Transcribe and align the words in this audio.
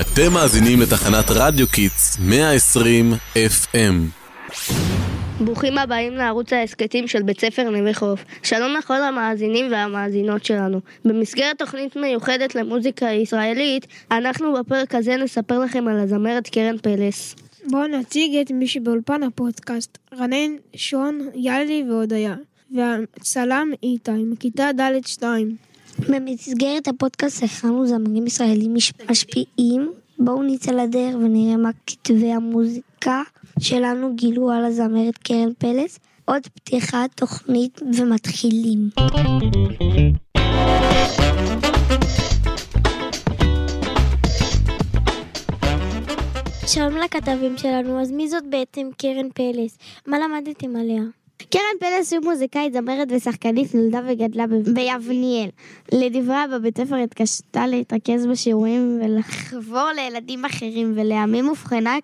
אתם 0.00 0.32
מאזינים 0.32 0.80
לתחנת 0.80 1.24
רדיו 1.30 1.68
Kids 1.68 2.18
120 2.20 3.12
FM. 3.34 4.24
ברוכים 5.40 5.78
הבאים 5.78 6.12
לערוץ 6.12 6.52
ההסכתים 6.52 7.08
של 7.08 7.22
בית 7.22 7.40
ספר 7.40 7.70
נווה 7.70 7.94
חוף. 7.94 8.24
שלום 8.42 8.74
לכל 8.78 9.02
המאזינים 9.02 9.72
והמאזינות 9.72 10.44
שלנו. 10.44 10.80
במסגרת 11.04 11.58
תוכנית 11.58 11.96
מיוחדת 11.96 12.54
למוזיקה 12.54 13.06
ישראלית, 13.06 13.86
אנחנו 14.10 14.54
בפרק 14.54 14.94
הזה 14.94 15.16
נספר 15.16 15.58
לכם 15.58 15.88
על 15.88 15.98
הזמרת 15.98 16.48
קרן 16.48 16.78
פלס. 16.78 17.36
בואו 17.70 17.86
נציג 17.86 18.36
את 18.36 18.50
מי 18.50 18.66
שבאולפן 18.68 19.22
הפודקאסט, 19.22 19.98
רנן, 20.18 20.50
שון, 20.76 21.28
יאלי 21.34 21.84
והודיה, 21.88 22.34
והצלם 22.74 23.70
איתי, 23.82 24.10
מכיתה 24.12 24.70
ד' 24.80 25.06
2. 25.06 25.73
במסגרת 25.98 26.88
הפודקאסט 26.88 27.42
הכנו 27.42 27.86
זמרים 27.86 28.26
ישראלים 28.26 28.74
מש- 28.74 28.92
משפיעים. 29.10 29.92
בואו 30.18 30.42
נצא 30.42 30.72
לדרך 30.72 31.14
ונראה 31.14 31.56
מה 31.56 31.70
כתבי 31.86 32.32
המוזיקה 32.32 33.22
שלנו 33.60 34.14
גילו 34.14 34.50
על 34.50 34.64
הזמרת 34.64 35.18
קרן 35.18 35.52
פלס. 35.58 35.98
עוד 36.24 36.42
פתיחת 36.54 37.10
תוכנית 37.14 37.80
ומתחילים. 37.98 38.88
שלום 46.66 46.96
לכתבים 46.96 47.58
שלנו, 47.58 48.00
אז 48.00 48.10
מי 48.10 48.28
זאת 48.28 48.42
בעצם 48.50 48.88
קרן 48.98 49.28
פלס? 49.34 49.78
מה 50.06 50.16
למדתם 50.18 50.76
עליה? 50.76 51.02
קרן 51.38 51.62
פלס 51.80 52.12
היא 52.12 52.20
מוזיקאית, 52.20 52.72
זמרת 52.72 53.08
ושחקנית, 53.10 53.74
נולדה 53.74 54.00
וגדלה 54.08 54.46
ב- 54.46 54.74
ביבניאל. 54.74 55.48
לדבריה 55.92 56.44
בבית 56.52 56.78
ספר 56.78 56.96
התקשתה 56.96 57.66
להתרכז 57.66 58.26
בשיעורים 58.26 59.00
ולחבור 59.04 59.88
לילדים 59.96 60.44
אחרים, 60.44 60.92
ולימים 60.96 61.48
אובחנה 61.48 61.96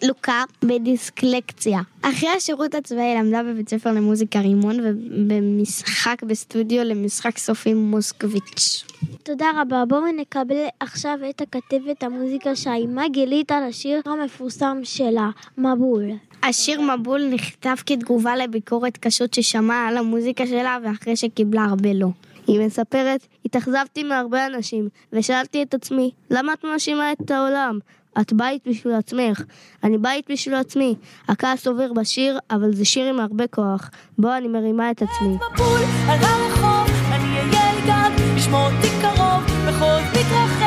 כלוקה 0.00 0.44
בדיסקלקציה. 0.62 1.80
אחרי 2.02 2.28
השירות 2.28 2.74
הצבאי 2.74 3.14
למדה 3.18 3.42
בבית 3.42 3.68
ספר 3.68 3.92
למוזיקה 3.92 4.40
רימון 4.40 4.76
ובמשחק 4.80 6.22
בסטודיו 6.22 6.84
למשחק 6.84 7.38
סופי 7.38 7.74
מוסקוביץ'. 7.74 8.84
תודה 9.22 9.46
רבה, 9.60 9.84
בואו 9.88 10.12
נקבל 10.12 10.66
עכשיו 10.80 11.18
את 11.30 11.40
הכתבת 11.40 12.02
המוזיקה 12.02 12.56
שהאימה 12.56 13.08
גילית 13.08 13.52
על 13.52 13.62
השיר 13.62 14.00
המפורסם 14.06 14.80
שלה, 14.82 15.30
מבול. 15.58 16.10
השיר 16.42 16.80
מבול 16.80 17.24
נכתב 17.30 17.74
כתגובה 17.86 18.36
לביקורת 18.36 18.73
קשות 19.00 19.34
ששמעה 19.34 19.88
על 19.88 19.96
המוזיקה 19.96 20.46
שלה 20.46 20.78
ואחרי 20.84 21.16
שקיבלה 21.16 21.64
הרבה 21.64 21.92
לא. 21.92 22.08
היא 22.46 22.60
מספרת, 22.60 23.26
התאכזבתי 23.44 24.02
מהרבה 24.02 24.46
אנשים, 24.46 24.88
ושאלתי 25.12 25.62
את 25.62 25.74
עצמי, 25.74 26.10
למה 26.30 26.52
את 26.52 26.64
מאשימה 26.64 27.12
את 27.12 27.30
העולם? 27.30 27.78
את 28.20 28.32
בית 28.32 28.68
בשביל 28.68 28.94
עצמך, 28.94 29.42
אני 29.84 29.98
בית 29.98 30.30
בשביל 30.30 30.54
עצמי. 30.54 30.94
הכעס 31.28 31.66
עובר 31.66 31.92
בשיר, 31.92 32.38
אבל 32.50 32.74
זה 32.74 32.84
שיר 32.84 33.08
עם 33.08 33.20
הרבה 33.20 33.46
כוח. 33.46 33.90
בו 34.18 34.28
אני 34.32 34.48
מרימה 34.48 34.90
את 34.90 35.02
עצמי. 35.02 35.28
מבול 35.28 35.80
על 36.08 36.18
הרחוב, 36.22 36.96
אני 37.12 37.38
אהיה 37.38 37.70
אל 37.70 37.80
גג, 37.86 38.22
לשמור 38.36 38.66
אותי 38.66 38.88
קרוב, 39.00 39.44
בחוף 39.68 40.02
מתרחב, 40.10 40.63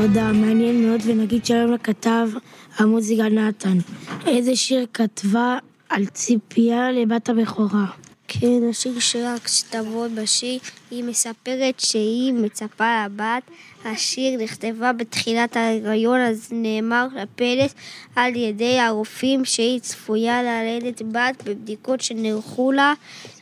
תודה, 0.00 0.32
מעניין 0.32 0.86
מאוד, 0.86 1.00
ונגיד 1.04 1.46
שלום 1.46 1.72
לכתב 1.72 2.28
המוזיקה 2.76 3.28
נתן. 3.28 3.78
איזה 4.26 4.56
שיר 4.56 4.86
כתבה 4.94 5.58
על 5.88 6.06
ציפייה 6.06 6.92
לבת 6.92 7.28
הבכורה? 7.28 7.86
כן, 8.28 8.68
השיר 8.70 8.98
שלה, 8.98 9.34
כשתבוא 9.44 10.08
בשיר, 10.14 10.58
היא 10.90 11.04
מספרת 11.04 11.80
שהיא 11.80 12.32
מצפה 12.32 13.04
לבת. 13.04 13.42
השיר 13.84 14.42
נכתבה 14.42 14.92
בתחילת 14.92 15.56
ההיריון, 15.56 16.20
אז 16.20 16.48
נאמר 16.52 17.06
לפלס 17.16 17.74
על 18.16 18.36
ידי 18.36 18.78
הרופאים 18.78 19.44
שהיא 19.44 19.80
צפויה 19.80 20.42
ללדת 20.42 21.02
בת 21.02 21.42
בבדיקות 21.44 22.00
שנערכו 22.00 22.72
לה. 22.72 22.94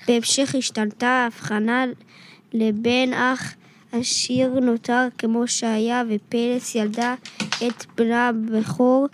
בהמשך 0.08 0.54
השתנתה 0.54 1.08
ההבחנה 1.08 1.84
לבן 2.52 3.12
אך 3.12 3.54
השיר 3.92 4.60
נותר 4.60 5.06
כמו 5.18 5.48
שהיה, 5.48 6.02
ופלס 6.08 6.74
ילדה 6.74 7.14
את 7.66 7.84
בנה 7.96 8.28
הבכור, 8.28 9.06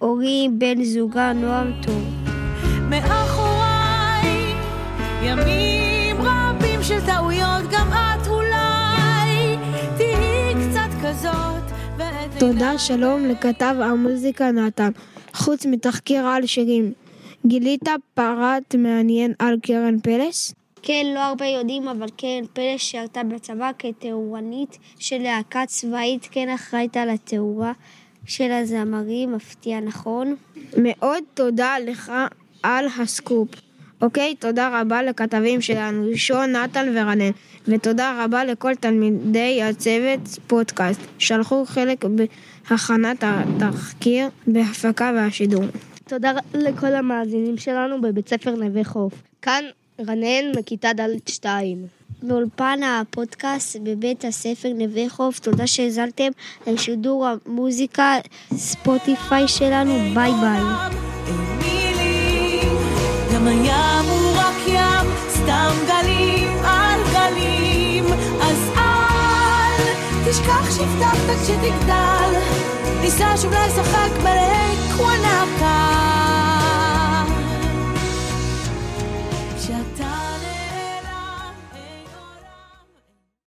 אורי 0.00 0.48
בן 0.58 0.84
זוגה 0.84 1.32
נועם 1.32 1.72
טוב. 1.86 2.02
מאחוריי 2.90 4.54
ימים 5.22 6.16
רבים 6.20 6.82
של 6.82 7.06
טעויות, 7.06 7.62
גם 7.72 7.88
את 7.92 8.26
אולי 8.26 9.56
תהיי 9.96 10.54
קצת 10.54 10.90
כזאת. 11.04 11.64
תודה, 12.38 12.78
שלום 12.78 13.24
לכתב 13.26 13.74
המוזיקה 13.80 14.50
נתן. 14.50 14.90
חוץ 15.34 15.66
מתחקיר 15.66 16.26
על 16.26 16.46
שירים, 16.46 16.92
גילית 17.46 17.88
פרט 18.14 18.74
מעניין 18.74 19.32
על 19.38 19.56
קרן 19.62 20.00
פלס? 20.00 20.54
כן, 20.86 21.06
לא 21.14 21.20
הרבה 21.20 21.46
יודעים, 21.46 21.88
אבל 21.88 22.06
קרן 22.16 22.44
פלס 22.52 22.80
שירתה 22.80 23.22
בצבא 23.22 23.70
כתאורנית 23.78 24.78
של 24.98 25.18
להקה 25.18 25.66
צבאית, 25.66 26.28
כן 26.30 26.48
אחראית 26.48 26.96
על 26.96 27.10
התאורה 27.10 27.72
של 28.26 28.52
הזמרים, 28.52 29.32
מפתיע 29.32 29.80
נכון? 29.80 30.36
מאוד 30.76 31.22
תודה 31.34 31.74
לך 31.86 32.12
על 32.62 32.86
הסקופ. 32.98 33.48
אוקיי, 34.02 34.34
תודה 34.34 34.80
רבה 34.80 35.02
לכתבים 35.02 35.60
שלנו, 35.60 36.16
שון, 36.16 36.52
נתן 36.52 36.86
ורנן, 36.94 37.30
ותודה 37.68 38.24
רבה 38.24 38.44
לכל 38.44 38.74
תלמידי 38.74 39.62
הצוות 39.62 40.20
פודקאסט, 40.46 41.00
שלחו 41.18 41.64
חלק 41.66 42.04
בהכנת 42.04 43.24
התחקיר, 43.26 44.28
בהפקה 44.46 45.12
והשידור. 45.16 45.64
תודה 46.08 46.32
לכל 46.54 46.94
המאזינים 46.94 47.56
שלנו 47.56 48.00
בבית 48.00 48.28
ספר 48.28 48.54
נווה 48.54 48.84
חוף. 48.84 49.12
כאן 49.42 49.64
רנן 50.00 50.58
מכיתה 50.58 50.92
ד' 50.92 51.28
2. 51.28 51.86
באולפן 52.22 52.80
הפודקאסט 52.82 53.76
בבית 53.82 54.24
הספר 54.24 54.68
נווה 54.74 55.08
חוף, 55.08 55.38
תודה 55.38 55.66
שהאזנתם 55.66 56.30
לשידור 56.66 57.26
המוזיקה 57.26 58.14
ספוטיפיי 58.56 59.48
שלנו, 59.48 59.94
ביי 60.14 60.32
ביי. 60.40 60.60
גם 63.34 63.46
הים 63.46 64.04
הוא 64.10 64.32
רק 64.36 64.68
ים, 64.68 65.10
סתם 65.28 65.72
גלים 65.86 66.58
על 66.64 67.00
גלים, 67.12 68.04
אז 68.42 68.70
אל 68.76 69.84
תשכח 70.30 70.76
שהבטחת 70.76 71.42
כשתגדל, 71.42 72.38
ניסע 73.00 73.36
שוב 73.36 73.52
לשחק 73.52 74.10
בלק 74.22 75.00
וואנקה. 75.00 76.23